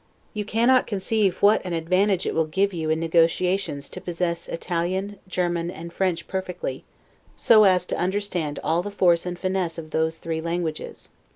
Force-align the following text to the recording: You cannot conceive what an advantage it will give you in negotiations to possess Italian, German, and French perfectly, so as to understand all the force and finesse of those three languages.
You 0.33 0.45
cannot 0.45 0.87
conceive 0.87 1.43
what 1.43 1.63
an 1.63 1.73
advantage 1.73 2.25
it 2.25 2.33
will 2.33 2.47
give 2.47 2.73
you 2.73 2.89
in 2.89 2.99
negotiations 2.99 3.87
to 3.89 4.01
possess 4.01 4.47
Italian, 4.49 5.19
German, 5.27 5.69
and 5.69 5.93
French 5.93 6.27
perfectly, 6.27 6.83
so 7.37 7.65
as 7.65 7.85
to 7.85 7.99
understand 7.99 8.59
all 8.63 8.81
the 8.81 8.89
force 8.89 9.27
and 9.27 9.37
finesse 9.37 9.77
of 9.77 9.91
those 9.91 10.17
three 10.17 10.41
languages. 10.41 11.11